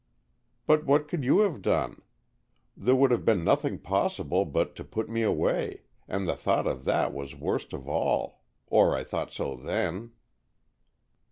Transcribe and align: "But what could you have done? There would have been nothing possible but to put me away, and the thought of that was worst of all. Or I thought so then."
"But 0.65 0.83
what 0.83 1.07
could 1.07 1.23
you 1.23 1.41
have 1.41 1.61
done? 1.61 2.01
There 2.75 2.95
would 2.95 3.11
have 3.11 3.23
been 3.23 3.43
nothing 3.43 3.77
possible 3.77 4.45
but 4.45 4.75
to 4.77 4.83
put 4.83 5.07
me 5.09 5.21
away, 5.21 5.83
and 6.07 6.27
the 6.27 6.35
thought 6.35 6.65
of 6.65 6.85
that 6.85 7.13
was 7.13 7.35
worst 7.35 7.71
of 7.71 7.87
all. 7.87 8.41
Or 8.65 8.95
I 8.95 9.03
thought 9.03 9.31
so 9.31 9.55
then." 9.55 10.13